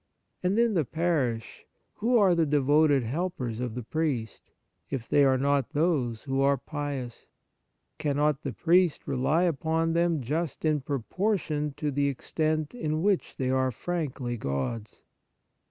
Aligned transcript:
And, 0.41 0.57
in 0.57 0.73
the 0.73 0.83
parish, 0.83 1.67
who 1.97 2.17
are 2.17 2.33
the 2.33 2.47
devoted 2.47 3.03
helpers 3.03 3.59
of 3.59 3.75
the 3.75 3.83
priest, 3.83 4.49
if 4.89 5.07
they 5.07 5.23
are 5.23 5.37
not 5.37 5.73
those 5.73 6.23
who 6.23 6.41
are 6.41 6.57
pious? 6.57 7.27
Cannot 7.99 8.41
the 8.41 8.51
priest 8.51 9.05
rely 9.05 9.43
upon 9.43 9.93
them 9.93 10.23
just 10.23 10.65
in 10.65 10.81
proportion 10.81 11.75
to 11.77 11.91
the 11.91 12.07
extent 12.07 12.73
in 12.73 13.03
which 13.03 13.37
they 13.37 13.51
are 13.51 13.69
frankly 13.69 14.37
God's 14.37 15.03